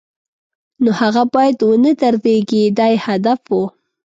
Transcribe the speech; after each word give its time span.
نو 0.83 0.89
هغه 1.01 1.23
باید 1.35 1.57
و 1.63 1.69
نه 1.83 1.91
دردېږي 2.01 2.63
دا 2.77 2.85
یې 2.91 2.97
هدف 3.05 3.39
و. 3.49 3.53